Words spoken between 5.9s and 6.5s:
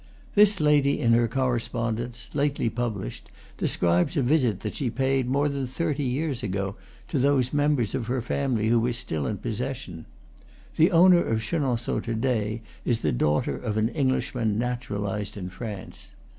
years